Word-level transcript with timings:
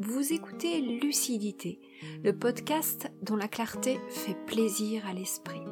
Vous 0.00 0.32
écoutez 0.32 0.80
Lucidité, 0.80 1.80
le 2.22 2.32
podcast 2.32 3.10
dont 3.20 3.34
la 3.34 3.48
clarté 3.48 3.98
fait 4.08 4.36
plaisir 4.46 5.04
à 5.08 5.12
l'esprit. 5.12 5.64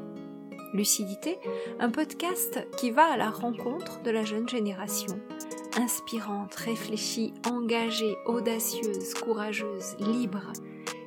Lucidité, 0.74 1.38
un 1.78 1.90
podcast 1.90 2.66
qui 2.76 2.90
va 2.90 3.04
à 3.04 3.16
la 3.16 3.30
rencontre 3.30 4.02
de 4.02 4.10
la 4.10 4.24
jeune 4.24 4.48
génération, 4.48 5.20
inspirante, 5.76 6.56
réfléchie, 6.56 7.34
engagée, 7.48 8.16
audacieuse, 8.26 9.14
courageuse, 9.14 9.94
libre, 10.00 10.52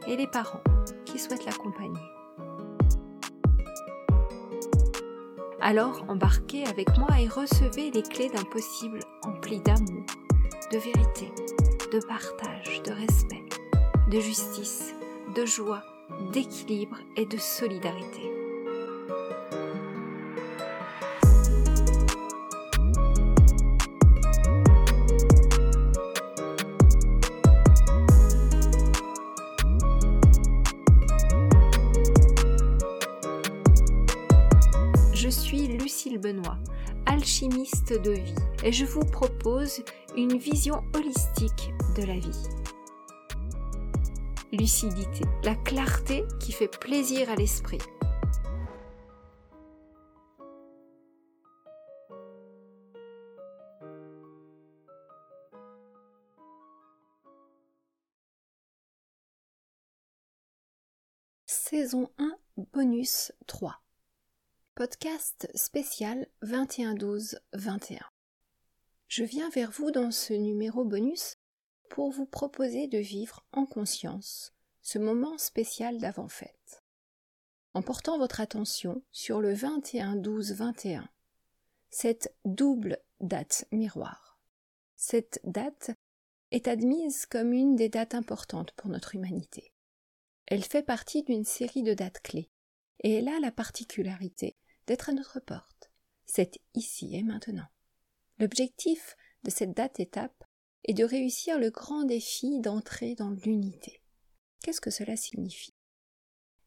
et 0.08 0.16
les 0.16 0.28
parents 0.28 0.64
qui 1.04 1.20
souhaitent 1.20 1.46
l'accompagner. 1.46 2.00
Alors 5.60 6.06
embarquez 6.08 6.64
avec 6.68 6.98
moi 6.98 7.20
et 7.20 7.28
recevez 7.28 7.92
les 7.92 8.04
clés 8.04 8.30
d'un 8.30 8.46
possible 8.46 9.00
empli 9.24 9.60
d'amour, 9.60 10.06
de 10.72 10.78
vérité, 10.78 11.34
de 11.92 12.00
partage, 12.06 12.84
de 12.84 12.92
respect, 12.92 13.44
de 14.12 14.20
justice, 14.20 14.94
de 15.36 15.44
joie, 15.46 15.84
d'équilibre 16.32 16.98
et 17.16 17.26
de 17.26 17.38
solidarité. 17.38 18.32
Je 35.14 35.30
suis 35.30 35.68
Lucille 35.68 36.20
Benoît, 36.20 36.58
alchimiste 37.10 38.00
de 38.02 38.12
vie, 38.12 38.36
et 38.64 38.72
je 38.72 38.86
vous 38.86 39.04
propose 39.04 39.84
une 40.16 40.38
vision 40.38 40.84
holistique 40.94 41.74
de 41.98 42.04
la 42.04 42.20
vie. 42.20 42.44
Lucidité, 44.52 45.26
la 45.44 45.56
clarté 45.56 46.24
qui 46.40 46.52
fait 46.52 46.68
plaisir 46.68 47.30
à 47.30 47.36
l'esprit. 47.36 47.80
Saison 61.48 62.10
1, 62.20 62.36
bonus 62.74 63.32
3. 63.48 63.82
Podcast 64.80 65.52
spécial 65.56 66.26
21-12-21. 66.42 68.00
Je 69.10 69.26
viens 69.26 69.50
vers 69.50 69.72
vous 69.72 69.92
dans 69.92 70.10
ce 70.10 70.32
numéro 70.32 70.86
bonus 70.86 71.36
pour 71.90 72.12
vous 72.12 72.26
proposer 72.26 72.88
de 72.88 72.98
vivre 72.98 73.46
en 73.52 73.66
conscience 73.66 74.54
ce 74.82 74.98
moment 74.98 75.38
spécial 75.38 75.98
d'avant-fête, 75.98 76.82
en 77.74 77.82
portant 77.82 78.18
votre 78.18 78.40
attention 78.40 79.04
sur 79.12 79.42
le 79.42 79.54
21-12-21, 79.54 81.04
cette 81.90 82.34
double 82.46 83.00
date 83.20 83.66
miroir. 83.74 84.40
Cette 84.96 85.42
date 85.44 85.92
est 86.52 86.70
admise 86.70 87.26
comme 87.26 87.52
une 87.52 87.76
des 87.76 87.90
dates 87.90 88.16
importantes 88.16 88.72
pour 88.78 88.90
notre 88.90 89.14
humanité. 89.14 89.74
Elle 90.46 90.64
fait 90.64 90.84
partie 90.84 91.24
d'une 91.24 91.44
série 91.44 91.84
de 91.84 91.94
dates 91.94 92.22
clés, 92.22 92.50
et 93.04 93.16
elle 93.16 93.28
a 93.28 93.42
la 93.42 93.52
particularité 93.52 94.56
d'être 94.90 95.10
à 95.10 95.14
notre 95.14 95.40
porte. 95.40 95.92
C'est 96.26 96.60
ici 96.74 97.16
et 97.16 97.22
maintenant. 97.22 97.68
L'objectif 98.40 99.16
de 99.44 99.52
cette 99.52 99.76
date 99.78 100.00
étape 100.00 100.44
est 100.84 100.96
de 100.96 101.04
réussir 101.04 101.60
le 101.60 101.70
grand 101.70 102.06
défi 102.06 102.60
d'entrer 102.60 103.14
dans 103.14 103.30
l'unité. 103.30 104.02
Qu'est-ce 104.64 104.82
que 104.82 104.90
cela 104.90 105.16
signifie? 105.16 105.76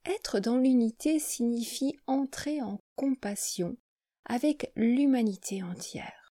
Être 0.05 0.39
dans 0.39 0.57
l'unité 0.57 1.19
signifie 1.19 1.97
entrer 2.07 2.63
en 2.63 2.81
compassion 2.95 3.77
avec 4.25 4.71
l'humanité 4.77 5.65
entière 5.65 6.33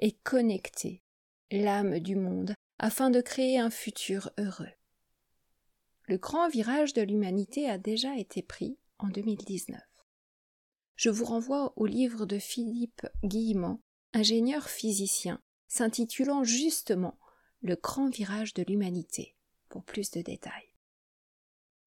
et 0.00 0.12
connecter 0.24 1.04
l'âme 1.52 2.00
du 2.00 2.16
monde 2.16 2.54
afin 2.80 3.10
de 3.10 3.20
créer 3.20 3.60
un 3.60 3.70
futur 3.70 4.32
heureux. 4.38 4.72
Le 6.08 6.16
grand 6.16 6.48
virage 6.48 6.94
de 6.94 7.02
l'humanité 7.02 7.70
a 7.70 7.78
déjà 7.78 8.16
été 8.16 8.42
pris 8.42 8.76
en 8.98 9.06
2019. 9.06 9.80
Je 10.96 11.10
vous 11.10 11.24
renvoie 11.24 11.72
au 11.76 11.86
livre 11.86 12.26
de 12.26 12.38
Philippe 12.38 13.06
Guillemont, 13.24 13.80
ingénieur 14.12 14.68
physicien, 14.68 15.40
s'intitulant 15.68 16.44
justement 16.44 17.18
Le 17.60 17.76
grand 17.76 18.08
virage 18.08 18.54
de 18.54 18.62
l'humanité, 18.62 19.36
pour 19.68 19.84
plus 19.84 20.10
de 20.10 20.20
détails. 20.20 20.74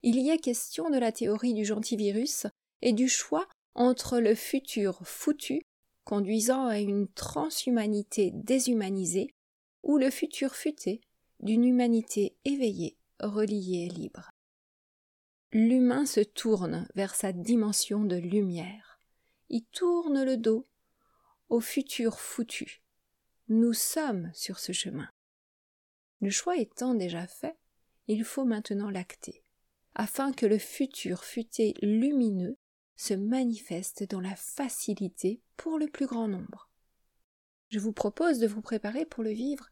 Il 0.02 0.18
y 0.20 0.30
est 0.30 0.38
question 0.38 0.90
de 0.90 0.98
la 0.98 1.12
théorie 1.12 1.54
du 1.54 1.64
gentil 1.64 1.96
virus 1.96 2.46
et 2.82 2.92
du 2.92 3.08
choix 3.08 3.48
entre 3.74 4.18
le 4.18 4.34
futur 4.34 5.00
foutu, 5.04 5.62
conduisant 6.04 6.66
à 6.66 6.78
une 6.78 7.08
transhumanité 7.08 8.30
déshumanisée, 8.32 9.34
ou 9.82 9.98
le 9.98 10.10
futur 10.10 10.54
futé 10.54 11.00
d'une 11.40 11.64
humanité 11.64 12.36
éveillée, 12.44 12.96
reliée 13.20 13.86
et 13.86 13.88
libre. 13.88 14.30
L'humain 15.52 16.06
se 16.06 16.20
tourne 16.20 16.88
vers 16.94 17.14
sa 17.14 17.32
dimension 17.32 18.04
de 18.04 18.16
lumière. 18.16 18.85
Il 19.48 19.64
tourne 19.66 20.24
le 20.24 20.36
dos 20.36 20.66
au 21.48 21.60
futur 21.60 22.18
foutu. 22.18 22.82
Nous 23.48 23.72
sommes 23.72 24.30
sur 24.34 24.58
ce 24.58 24.72
chemin. 24.72 25.08
Le 26.20 26.30
choix 26.30 26.56
étant 26.56 26.94
déjà 26.94 27.26
fait, 27.26 27.56
il 28.08 28.24
faut 28.24 28.44
maintenant 28.44 28.90
l'acter, 28.90 29.44
afin 29.94 30.32
que 30.32 30.46
le 30.46 30.58
futur 30.58 31.24
futé 31.24 31.74
lumineux 31.82 32.56
se 32.96 33.14
manifeste 33.14 34.08
dans 34.08 34.20
la 34.20 34.34
facilité 34.34 35.40
pour 35.56 35.78
le 35.78 35.86
plus 35.86 36.06
grand 36.06 36.28
nombre. 36.28 36.70
Je 37.68 37.78
vous 37.78 37.92
propose 37.92 38.38
de 38.38 38.46
vous 38.46 38.62
préparer 38.62 39.04
pour 39.04 39.22
le 39.22 39.32
vivre 39.32 39.70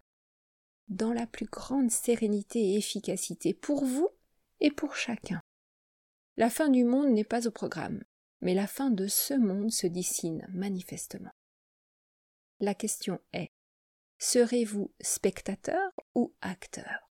dans 0.88 1.12
la 1.12 1.26
plus 1.26 1.46
grande 1.46 1.90
sérénité 1.90 2.60
et 2.60 2.76
efficacité 2.76 3.54
pour 3.54 3.84
vous 3.84 4.08
et 4.60 4.70
pour 4.70 4.94
chacun. 4.94 5.40
La 6.36 6.50
fin 6.50 6.68
du 6.68 6.84
monde 6.84 7.10
n'est 7.10 7.24
pas 7.24 7.46
au 7.46 7.50
programme, 7.50 8.02
mais 8.44 8.54
la 8.54 8.66
fin 8.66 8.90
de 8.90 9.06
ce 9.06 9.34
monde 9.34 9.72
se 9.72 9.86
dessine 9.86 10.46
manifestement. 10.52 11.32
La 12.60 12.74
question 12.74 13.18
est 13.32 13.50
serez-vous 14.18 14.92
spectateur 15.00 15.90
ou 16.14 16.34
acteur? 16.42 17.10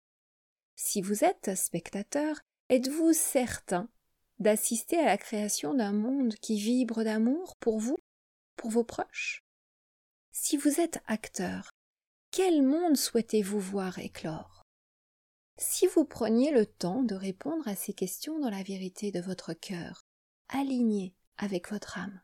Si 0.76 1.02
vous 1.02 1.24
êtes 1.24 1.56
spectateur, 1.56 2.42
êtes-vous 2.70 3.14
certain 3.14 3.90
d'assister 4.40 4.98
à 4.98 5.06
la 5.06 5.18
création 5.18 5.74
d'un 5.74 5.94
monde 5.94 6.36
qui 6.36 6.60
vibre 6.60 7.04
d'amour 7.04 7.56
pour 7.62 7.80
vous, 7.80 7.98
pour 8.58 8.70
vos 8.70 8.84
proches? 8.84 9.46
Si 10.32 10.58
vous 10.58 10.82
êtes 10.82 11.00
acteur, 11.08 11.72
quel 12.32 12.62
monde 12.62 12.98
souhaitez-vous 12.98 13.60
voir 13.60 14.00
éclore? 14.00 14.64
Si 15.58 15.88
vous 15.88 16.04
preniez 16.04 16.52
le 16.52 16.66
temps 16.66 17.04
de 17.04 17.16
répondre 17.16 17.68
à 17.68 17.76
ces 17.76 17.94
questions 17.94 18.40
dans 18.40 18.50
la 18.50 18.64
vérité 18.64 19.12
de 19.12 19.22
votre 19.22 19.54
cœur, 19.54 20.02
aligné 20.50 21.14
avec 21.42 21.70
votre 21.72 21.98
âme, 21.98 22.22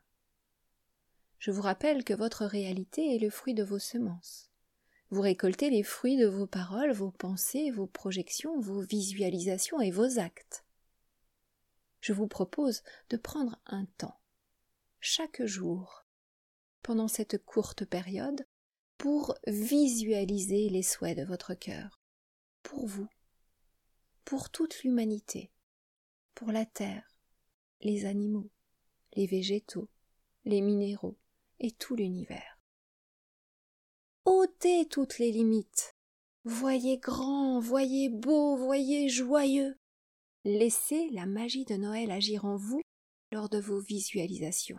je 1.38 1.50
vous 1.50 1.62
rappelle 1.62 2.04
que 2.04 2.14
votre 2.14 2.44
réalité 2.44 3.14
est 3.14 3.18
le 3.18 3.30
fruit 3.30 3.54
de 3.54 3.64
vos 3.64 3.78
semences. 3.78 4.50
Vous 5.10 5.20
récoltez 5.20 5.70
les 5.70 5.82
fruits 5.82 6.16
de 6.16 6.26
vos 6.26 6.46
paroles, 6.46 6.92
vos 6.92 7.10
pensées, 7.10 7.70
vos 7.70 7.86
projections, 7.86 8.60
vos 8.60 8.80
visualisations 8.80 9.80
et 9.80 9.90
vos 9.90 10.18
actes. 10.18 10.64
Je 12.00 12.12
vous 12.12 12.28
propose 12.28 12.82
de 13.10 13.16
prendre 13.16 13.58
un 13.66 13.86
temps, 13.96 14.20
chaque 15.00 15.44
jour, 15.44 16.04
pendant 16.82 17.08
cette 17.08 17.44
courte 17.44 17.84
période, 17.84 18.46
pour 18.98 19.34
visualiser 19.46 20.68
les 20.68 20.82
souhaits 20.82 21.16
de 21.16 21.24
votre 21.24 21.54
cœur, 21.54 22.00
pour 22.62 22.86
vous, 22.86 23.08
pour 24.24 24.50
toute 24.50 24.82
l'humanité, 24.82 25.50
pour 26.34 26.52
la 26.52 26.66
terre, 26.66 27.18
les 27.80 28.04
animaux, 28.04 28.50
les 29.14 29.26
végétaux, 29.26 29.88
les 30.44 30.60
minéraux, 30.60 31.18
et 31.60 31.72
tout 31.72 31.96
l'univers. 31.96 32.58
ôtez 34.24 34.86
toutes 34.88 35.18
les 35.18 35.32
limites. 35.32 35.94
Voyez 36.44 36.98
grand, 36.98 37.60
voyez 37.60 38.08
beau, 38.08 38.56
voyez 38.56 39.08
joyeux. 39.08 39.76
Laissez 40.44 41.10
la 41.10 41.26
magie 41.26 41.64
de 41.64 41.76
Noël 41.76 42.10
agir 42.10 42.44
en 42.44 42.56
vous 42.56 42.80
lors 43.32 43.48
de 43.48 43.58
vos 43.58 43.80
visualisations. 43.80 44.78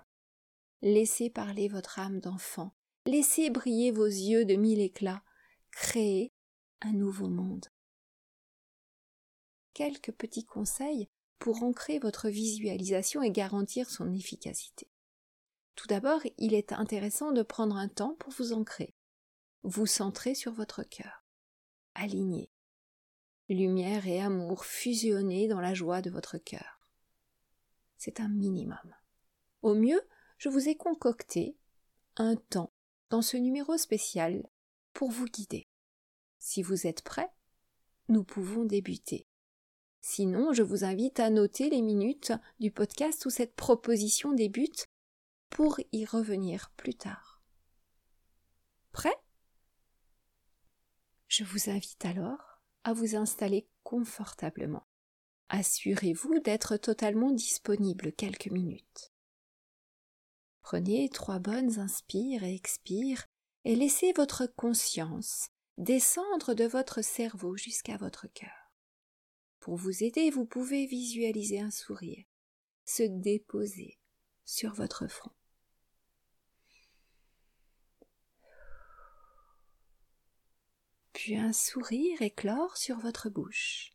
Laissez 0.82 1.30
parler 1.30 1.68
votre 1.68 2.00
âme 2.00 2.20
d'enfant. 2.20 2.74
Laissez 3.06 3.50
briller 3.50 3.92
vos 3.92 4.06
yeux 4.06 4.46
de 4.46 4.56
mille 4.56 4.82
éclats. 4.82 5.24
Créez 5.72 6.32
un 6.82 6.94
nouveau 6.94 7.28
monde. 7.28 7.66
Quelques 9.74 10.12
petits 10.12 10.46
conseils 10.46 11.10
pour 11.40 11.64
ancrer 11.64 12.00
votre 12.00 12.30
visualisation 12.30 13.24
et 13.24 13.32
garantir 13.32 13.90
son 13.90 14.14
efficacité. 14.14 14.88
Tout 15.76 15.88
d'abord, 15.88 16.22
il 16.38 16.54
est 16.54 16.74
intéressant 16.74 17.32
de 17.32 17.42
prendre 17.42 17.78
un 17.78 17.88
temps 17.88 18.16
pour 18.20 18.34
vous 18.34 18.52
ancrer, 18.52 18.94
vous 19.64 19.86
centrer 19.86 20.36
sur 20.36 20.52
votre 20.52 20.84
cœur, 20.84 21.24
aligner. 21.96 22.52
lumière 23.48 24.06
et 24.06 24.22
amour 24.22 24.66
fusionnés 24.66 25.48
dans 25.48 25.62
la 25.62 25.74
joie 25.74 26.02
de 26.02 26.12
votre 26.12 26.38
cœur. 26.38 26.80
C'est 27.98 28.20
un 28.20 28.28
minimum. 28.28 28.96
Au 29.62 29.74
mieux, 29.74 30.02
je 30.38 30.50
vous 30.50 30.70
ai 30.70 30.76
concocté 30.76 31.58
un 32.16 32.36
temps 32.36 32.72
dans 33.10 33.22
ce 33.22 33.38
numéro 33.38 33.78
spécial 33.78 34.46
pour 34.94 35.10
vous 35.10 35.26
guider. 35.26 35.68
Si 36.38 36.62
vous 36.62 36.86
êtes 36.88 37.02
prêts, 37.02 37.32
nous 38.08 38.24
pouvons 38.24 38.66
débuter. 38.66 39.29
Sinon, 40.02 40.54
je 40.54 40.64
vous 40.64 40.84
invite 40.84 41.20
à 41.20 41.30
noter 41.30 41.70
les 41.70 41.82
minutes 41.82 42.32
du 42.60 42.72
podcast 42.72 43.26
où 43.26 43.30
cette 43.30 43.56
proposition 43.56 44.34
débute 44.34 44.88
pour 45.50 45.80
y 45.92 46.06
revenir 46.06 46.72
plus 46.78 46.96
tard. 46.96 47.42
Prêt? 48.92 49.16
Je 51.28 51.44
vous 51.44 51.70
invite 51.70 52.06
alors 52.06 52.62
à 52.84 52.94
vous 52.94 53.16
installer 53.16 53.68
confortablement. 53.84 54.88
Assurez-vous 55.50 56.40
d'être 56.40 56.78
totalement 56.78 57.32
disponible 57.32 58.12
quelques 58.14 58.52
minutes. 58.52 59.12
Prenez 60.62 61.10
trois 61.10 61.40
bonnes 61.40 61.80
inspires 61.80 62.44
et 62.44 62.54
expires 62.54 63.26
et 63.66 63.76
laissez 63.76 64.14
votre 64.14 64.46
conscience 64.46 65.50
descendre 65.78 66.54
de 66.54 66.66
votre 66.66 67.02
cerveau 67.02 67.56
jusqu'à 67.56 67.98
votre 67.98 68.28
cœur. 68.28 68.59
Pour 69.60 69.76
vous 69.76 70.04
aider, 70.04 70.30
vous 70.30 70.46
pouvez 70.46 70.86
visualiser 70.86 71.60
un 71.60 71.72
sourire 71.72 72.26
se 72.86 73.04
déposer 73.04 74.00
sur 74.46 74.74
votre 74.74 75.08
front. 75.08 75.32
Puis 81.14 81.36
un 81.36 81.54
sourire 81.54 82.22
éclore 82.22 82.78
sur 82.78 82.98
votre 82.98 83.30
bouche. 83.30 83.94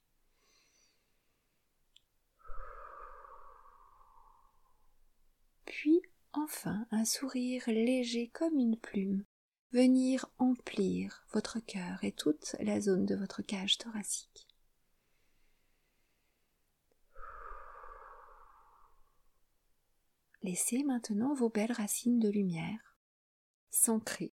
Puis 5.64 6.02
enfin 6.32 6.86
un 6.92 7.04
sourire 7.04 7.64
léger 7.66 8.28
comme 8.28 8.58
une 8.58 8.78
plume 8.78 9.24
venir 9.72 10.30
emplir 10.38 11.26
votre 11.32 11.58
cœur 11.58 12.04
et 12.04 12.12
toute 12.12 12.54
la 12.60 12.80
zone 12.80 13.06
de 13.06 13.16
votre 13.16 13.42
cage 13.42 13.78
thoracique. 13.78 14.46
Laissez 20.44 20.82
maintenant 20.82 21.32
vos 21.32 21.48
belles 21.48 21.72
racines 21.72 22.18
de 22.18 22.28
lumière 22.28 22.98
s'ancrer 23.70 24.34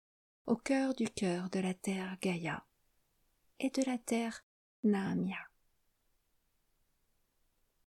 au 0.45 0.55
cœur 0.55 0.95
du 0.95 1.09
cœur 1.09 1.49
de 1.49 1.61
la 1.61 1.73
terre 1.73 2.19
Gaïa 2.21 2.67
et 3.59 3.71
de 3.71 3.83
la 3.85 3.97
terre 3.97 4.45
Naamia. 4.83 5.39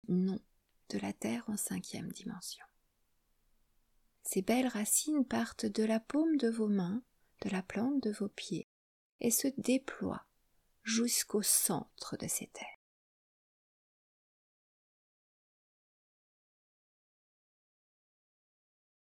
Non, 0.08 0.38
de 0.90 0.98
la 0.98 1.14
terre 1.14 1.44
en 1.48 1.56
cinquième 1.56 2.12
dimension. 2.12 2.66
Ces 4.24 4.42
belles 4.42 4.68
racines 4.68 5.24
partent 5.24 5.64
de 5.64 5.82
la 5.82 5.98
paume 5.98 6.36
de 6.36 6.50
vos 6.50 6.68
mains, 6.68 7.02
de 7.40 7.48
la 7.48 7.62
plante 7.62 8.02
de 8.02 8.12
vos 8.12 8.28
pieds, 8.28 8.68
et 9.20 9.30
se 9.30 9.48
déploient 9.56 10.26
jusqu'au 10.82 11.40
centre 11.40 12.18
de 12.18 12.26
ces 12.26 12.48
terres. 12.48 12.81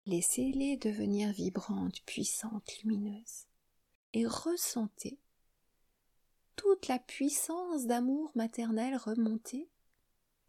Laissez-les 0.06 0.78
devenir 0.78 1.32
vibrantes, 1.32 2.02
puissantes, 2.06 2.82
lumineuses, 2.84 3.48
et 4.14 4.28
ressentez 4.28 5.18
toute 6.56 6.88
la 6.88 7.00
puissance 7.00 7.86
d'amour 7.86 8.32
maternel 8.36 8.96
remonter 8.98 9.70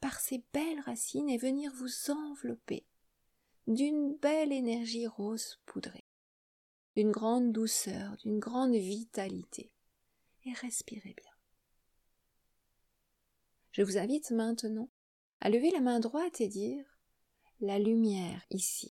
par 0.00 0.20
ces 0.20 0.44
belles 0.52 0.80
racines 0.80 1.30
et 1.30 1.38
venir 1.38 1.72
vous 1.72 2.10
envelopper 2.10 2.84
d'une 3.66 4.16
belle 4.16 4.52
énergie 4.52 5.06
rose 5.06 5.60
poudrée, 5.66 6.04
d'une 6.96 7.10
grande 7.10 7.52
douceur, 7.52 8.16
d'une 8.18 8.38
grande 8.38 8.74
vitalité. 8.74 9.70
Et 10.44 10.52
respirez 10.52 11.14
bien. 11.14 11.32
Je 13.72 13.82
vous 13.82 13.96
invite 13.96 14.30
maintenant 14.30 14.90
à 15.40 15.48
lever 15.48 15.70
la 15.70 15.80
main 15.80 16.00
droite 16.00 16.40
et 16.40 16.48
dire 16.48 16.84
la 17.60 17.78
lumière 17.78 18.44
ici. 18.50 18.92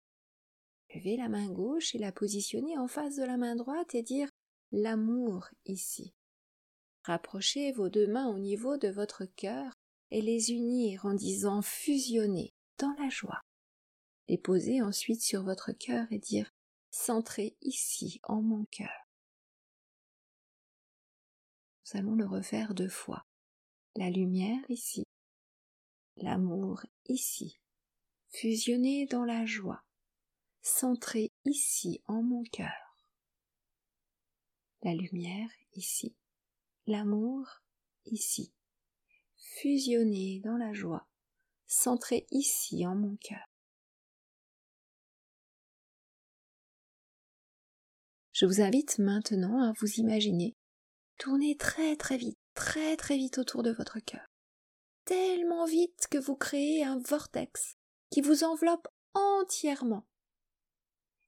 Levez 0.94 1.18
la 1.18 1.30
main 1.30 1.50
gauche 1.50 1.96
et 1.96 2.00
la 2.00 2.12
positionner 2.12 2.78
en 2.78 2.88
face 2.88 3.16
de 3.16 3.24
la 3.24 3.38
main 3.38 3.56
droite 3.56 3.96
et 3.96 4.04
dire 4.04 4.30
l'amour 4.72 5.48
ici. 5.66 6.14
Rapprochez 7.04 7.72
vos 7.72 7.90
deux 7.90 8.08
mains 8.08 8.28
au 8.28 8.40
niveau 8.40 8.78
de 8.78 8.90
votre 8.90 9.26
cœur 9.26 9.74
et 10.12 10.22
les 10.22 10.52
unir 10.52 11.06
en 11.06 11.14
disant 11.14 11.62
fusionner 11.62 12.54
dans 12.78 12.94
la 13.00 13.10
joie 13.10 13.42
les 14.32 14.38
poser 14.38 14.82
ensuite 14.82 15.22
sur 15.22 15.44
votre 15.44 15.74
cœur 15.74 16.08
et 16.10 16.18
dire 16.18 16.54
centrez 16.90 17.58
ici 17.62 18.22
en 18.24 18.42
mon 18.42 18.64
cœur. 18.72 19.10
Nous 21.86 22.00
allons 22.00 22.16
le 22.16 22.26
refaire 22.26 22.74
deux 22.74 22.88
fois. 22.88 23.26
La 23.98 24.10
lumière 24.10 24.64
ici, 24.70 25.04
l'amour 26.16 26.86
ici, 27.08 27.60
fusionner 28.30 29.06
dans 29.06 29.26
la 29.26 29.46
joie, 29.46 29.84
centré 30.62 31.32
ici 31.46 32.02
en 32.08 32.22
mon 32.22 32.44
cœur. 32.44 32.98
La 34.84 34.94
lumière 34.94 35.50
ici, 35.74 36.16
l'amour 36.88 37.48
ici, 38.06 38.54
fusionner 39.38 40.42
dans 40.44 40.58
la 40.58 40.74
joie, 40.74 41.08
centré 41.68 42.26
ici 42.32 42.86
en 42.86 42.96
mon 42.96 43.16
cœur. 43.18 43.46
Je 48.34 48.46
vous 48.46 48.62
invite 48.62 48.98
maintenant 48.98 49.62
à 49.62 49.74
vous 49.80 50.00
imaginer 50.00 50.56
tourner 51.20 51.56
très 51.56 51.96
très 51.96 52.18
vite, 52.18 52.40
très 52.56 52.98
très 52.98 53.16
vite 53.16 53.38
autour 53.38 53.62
de 53.62 53.72
votre 53.72 54.00
cœur. 54.00 54.26
Tellement 55.06 55.66
vite 55.66 56.08
que 56.10 56.18
vous 56.18 56.36
créez 56.36 56.84
un 56.84 56.98
vortex 57.00 57.76
qui 58.10 58.22
vous 58.22 58.44
enveloppe 58.44 58.88
entièrement 59.14 60.08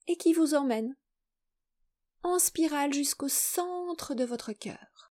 et 0.07 0.17
qui 0.17 0.33
vous 0.33 0.53
emmène 0.53 0.95
en 2.23 2.39
spirale 2.39 2.93
jusqu'au 2.93 3.27
centre 3.27 4.15
de 4.15 4.23
votre 4.23 4.53
cœur. 4.53 5.13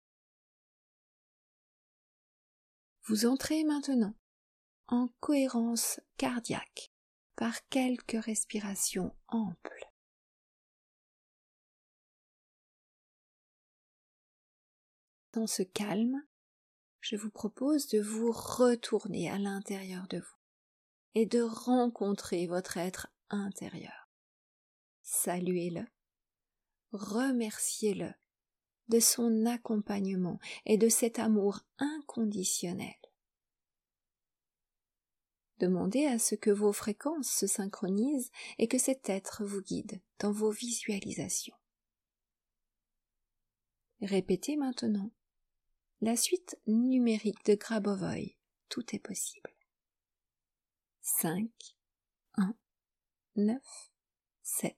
Vous 3.04 3.26
entrez 3.26 3.64
maintenant 3.64 4.14
en 4.88 5.10
cohérence 5.20 6.00
cardiaque 6.18 6.92
par 7.36 7.68
quelques 7.70 8.24
respirations 8.24 9.16
amples. 9.28 9.90
Dans 15.34 15.48
ce 15.48 15.64
calme, 15.64 16.22
je 17.02 17.16
vous 17.16 17.30
propose 17.30 17.88
de 17.88 18.02
vous 18.02 18.32
retourner 18.32 19.30
à 19.30 19.38
l'intérieur 19.38 20.08
de 20.08 20.20
vous 20.20 20.38
et 21.16 21.26
de 21.26 21.42
rencontrer 21.42 22.46
votre 22.48 22.78
être 22.78 23.08
intérieur. 23.30 24.09
Saluez-le, 25.12 25.88
remerciez-le 26.92 28.14
de 28.90 29.00
son 29.00 29.48
accompagnement 29.48 30.40
et 30.68 30.78
de 30.78 30.88
cet 30.88 31.18
amour 31.18 31.62
inconditionnel. 31.80 32.96
Demandez 35.58 36.06
à 36.06 36.20
ce 36.20 36.36
que 36.36 36.52
vos 36.52 36.72
fréquences 36.72 37.32
se 37.32 37.48
synchronisent 37.48 38.30
et 38.60 38.68
que 38.68 38.78
cet 38.78 39.10
être 39.10 39.44
vous 39.44 39.62
guide 39.62 40.00
dans 40.20 40.32
vos 40.32 40.52
visualisations. 40.52 41.58
Répétez 44.02 44.58
maintenant 44.58 45.10
la 46.02 46.16
suite 46.16 46.56
numérique 46.68 47.44
de 47.46 47.56
Grabovoi. 47.56 48.36
Tout 48.70 48.96
est 48.96 49.00
possible. 49.00 49.56
5, 51.02 51.50
1, 52.36 52.56
9, 53.38 53.89
7, 54.52 54.76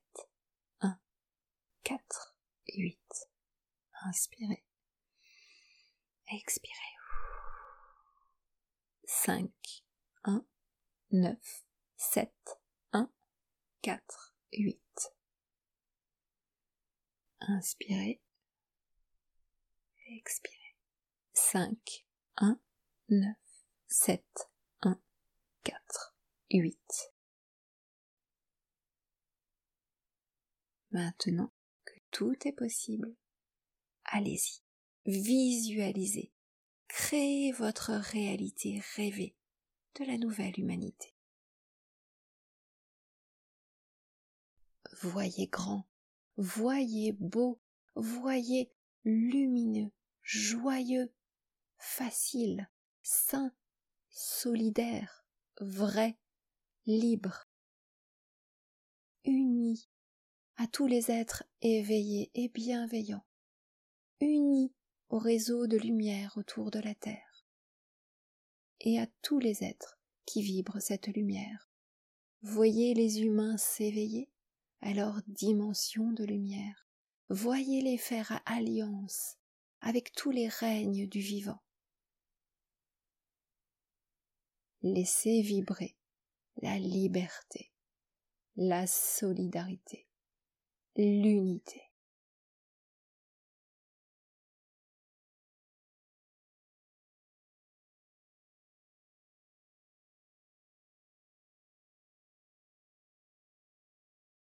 1, 0.81 0.99
4 1.83 2.35
et 2.67 2.77
8. 2.77 2.99
Inspirez. 4.03 4.63
Expirez. 6.27 6.75
5, 9.05 9.49
1, 10.25 10.45
9, 11.11 11.37
7, 11.95 12.31
1, 12.91 13.09
4, 13.81 14.35
8. 14.51 15.13
Inspirez. 17.39 18.21
Expirez. 20.09 20.75
5, 21.33 22.05
1, 22.41 22.59
9, 23.09 23.35
7, 23.87 24.23
1, 24.83 25.01
4, 25.63 26.13
8. 26.49 27.10
Maintenant 30.91 31.51
que 31.85 31.93
tout 32.11 32.35
est 32.45 32.51
possible, 32.51 33.15
allez-y, 34.03 34.61
visualisez. 35.05 36.33
Créez 36.89 37.53
votre 37.53 37.91
réalité 37.93 38.81
rêvée 38.95 39.33
de 39.95 40.03
la 40.03 40.17
nouvelle 40.17 40.59
humanité. 40.59 41.15
Voyez 45.01 45.47
grand, 45.47 45.87
voyez 46.35 47.13
beau, 47.13 47.61
voyez 47.95 48.69
lumineux, 49.05 49.91
joyeux, 50.21 51.13
facile, 51.77 52.69
sain, 53.01 53.53
solidaire, 54.09 55.25
vrai, 55.61 56.17
libre, 56.85 57.47
uni 59.23 59.90
à 60.61 60.67
tous 60.67 60.85
les 60.85 61.09
êtres 61.09 61.43
éveillés 61.63 62.29
et 62.35 62.47
bienveillants, 62.47 63.25
uni 64.19 64.71
au 65.09 65.17
réseau 65.17 65.65
de 65.65 65.75
lumière 65.75 66.37
autour 66.37 66.69
de 66.69 66.77
la 66.77 66.93
Terre, 66.93 67.47
et 68.79 68.99
à 68.99 69.07
tous 69.23 69.39
les 69.39 69.63
êtres 69.63 69.99
qui 70.27 70.43
vibrent 70.43 70.79
cette 70.79 71.07
lumière. 71.07 71.71
Voyez 72.43 72.93
les 72.93 73.21
humains 73.21 73.57
s'éveiller 73.57 74.29
à 74.81 74.93
leur 74.93 75.23
dimension 75.25 76.11
de 76.11 76.25
lumière. 76.25 76.87
Voyez-les 77.29 77.97
faire 77.97 78.39
alliance 78.45 79.37
avec 79.79 80.13
tous 80.13 80.29
les 80.29 80.47
règnes 80.47 81.07
du 81.07 81.21
vivant. 81.21 81.63
Laissez 84.83 85.41
vibrer 85.41 85.97
la 86.61 86.77
liberté, 86.77 87.71
la 88.57 88.85
solidarité, 88.85 90.07
l'unité. 90.95 91.91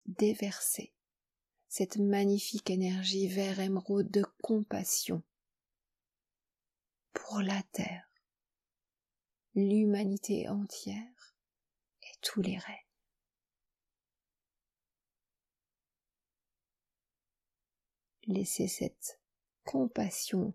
Déversez 0.06 0.94
cette 1.68 1.96
magnifique 1.98 2.70
énergie 2.70 3.28
vert 3.28 3.62
émeraude 3.62 4.12
de 4.12 4.26
compassion 4.42 5.24
pour 7.14 7.40
la 7.40 7.64
Terre, 7.72 8.10
l'humanité 9.56 10.50
entière 10.50 11.36
et 12.04 12.18
tous 12.22 12.42
les 12.42 12.58
règnes. 12.58 12.91
Laissez 18.32 18.70
cette 18.70 19.20
compassion 19.66 20.54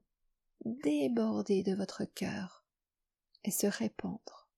déborder 0.64 1.62
de 1.62 1.74
votre 1.74 2.04
cœur 2.04 2.64
et 3.44 3.50
se 3.50 3.66
répandre 3.66 4.48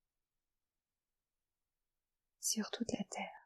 sur 2.41 2.71
toute 2.71 2.93
la 2.93 3.05
terre. 3.11 3.39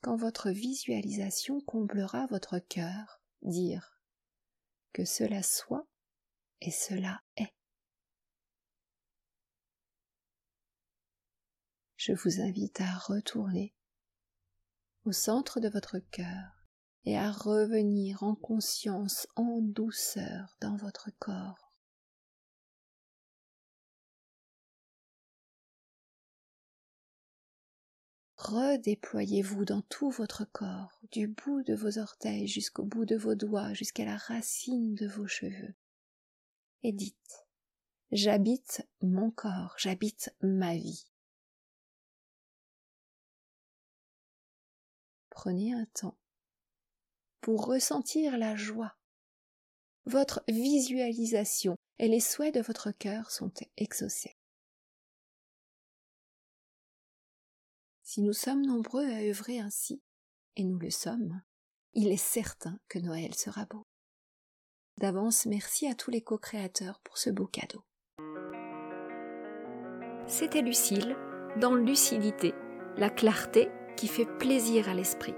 quand 0.00 0.16
votre 0.16 0.48
visualisation 0.48 1.60
comblera 1.60 2.24
votre 2.28 2.58
cœur, 2.58 3.20
dire 3.42 4.00
que 4.94 5.04
cela 5.04 5.42
soit 5.42 5.86
et 6.62 6.70
cela 6.70 7.20
est. 7.36 7.57
Je 12.08 12.14
vous 12.14 12.40
invite 12.40 12.80
à 12.80 12.96
retourner 12.96 13.74
au 15.04 15.12
centre 15.12 15.60
de 15.60 15.68
votre 15.68 15.98
cœur 15.98 16.64
et 17.04 17.18
à 17.18 17.30
revenir 17.30 18.22
en 18.22 18.34
conscience, 18.34 19.28
en 19.36 19.60
douceur 19.60 20.56
dans 20.62 20.74
votre 20.76 21.10
corps. 21.18 21.74
redéployez-vous 28.36 29.66
dans 29.66 29.82
tout 29.82 30.10
votre 30.10 30.46
corps, 30.46 30.98
du 31.12 31.28
bout 31.28 31.62
de 31.64 31.74
vos 31.74 31.98
orteils 31.98 32.46
jusqu'au 32.46 32.84
bout 32.84 33.04
de 33.04 33.16
vos 33.16 33.34
doigts, 33.34 33.74
jusqu'à 33.74 34.06
la 34.06 34.16
racine 34.16 34.94
de 34.94 35.06
vos 35.06 35.26
cheveux. 35.26 35.74
Et 36.82 36.92
dites, 36.92 37.46
j'habite 38.12 38.88
mon 39.02 39.30
corps, 39.30 39.74
j'habite 39.76 40.34
ma 40.40 40.74
vie. 40.74 41.07
Prenez 45.38 45.72
un 45.72 45.86
temps 45.94 46.18
pour 47.42 47.66
ressentir 47.66 48.38
la 48.38 48.56
joie. 48.56 48.96
Votre 50.04 50.42
visualisation 50.48 51.76
et 52.00 52.08
les 52.08 52.18
souhaits 52.18 52.52
de 52.56 52.60
votre 52.60 52.90
cœur 52.90 53.30
sont 53.30 53.52
exaucés. 53.76 54.36
Si 58.02 58.20
nous 58.20 58.32
sommes 58.32 58.66
nombreux 58.66 59.06
à 59.06 59.20
œuvrer 59.28 59.60
ainsi, 59.60 60.02
et 60.56 60.64
nous 60.64 60.80
le 60.80 60.90
sommes, 60.90 61.40
il 61.94 62.08
est 62.08 62.16
certain 62.16 62.76
que 62.88 62.98
Noël 62.98 63.32
sera 63.36 63.64
beau. 63.64 63.86
D'avance, 64.96 65.46
merci 65.46 65.86
à 65.86 65.94
tous 65.94 66.10
les 66.10 66.20
co-créateurs 66.20 66.98
pour 67.04 67.16
ce 67.16 67.30
beau 67.30 67.46
cadeau. 67.46 67.84
C'était 70.26 70.62
Lucille, 70.62 71.16
dans 71.60 71.76
Lucidité, 71.76 72.54
la 72.96 73.08
clarté 73.08 73.70
qui 73.98 74.06
fait 74.06 74.28
plaisir 74.38 74.88
à 74.88 74.94
l'esprit. 74.94 75.34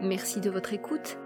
Merci 0.00 0.40
de 0.40 0.48
votre 0.48 0.72
écoute. 0.72 1.18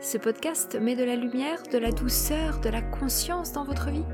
Ce 0.00 0.16
podcast 0.16 0.78
met 0.80 0.96
de 0.96 1.04
la 1.04 1.14
lumière, 1.14 1.62
de 1.70 1.76
la 1.76 1.92
douceur, 1.92 2.58
de 2.60 2.70
la 2.70 2.80
conscience 2.80 3.52
dans 3.52 3.64
votre 3.64 3.90
vie. 3.90 4.06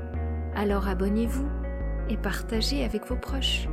Alors 0.53 0.89
abonnez-vous 0.89 1.47
et 2.09 2.17
partagez 2.17 2.83
avec 2.83 3.07
vos 3.07 3.15
proches. 3.15 3.69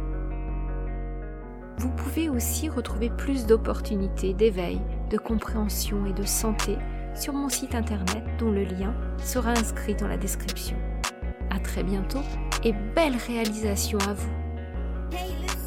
Vous 1.78 1.90
pouvez 1.90 2.28
aussi 2.28 2.68
retrouver 2.68 3.10
plus 3.10 3.46
d'opportunités 3.46 4.32
d'éveil, 4.32 4.80
de 5.10 5.18
compréhension 5.18 6.06
et 6.06 6.12
de 6.12 6.24
santé 6.24 6.78
sur 7.16 7.32
mon 7.32 7.48
site 7.48 7.74
internet 7.74 8.22
dont 8.38 8.52
le 8.52 8.62
lien 8.62 8.94
sera 9.18 9.50
inscrit 9.50 9.96
dans 9.96 10.06
la 10.06 10.18
description. 10.18 10.76
À 11.50 11.58
très 11.58 11.82
bientôt 11.82 12.22
et 12.62 12.72
belle 12.94 13.16
réalisation 13.16 13.98
à 14.08 14.12
vous! 14.12 15.57